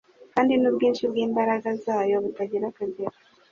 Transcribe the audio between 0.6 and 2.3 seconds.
“n’ubwinshi bw’imbaraga zayo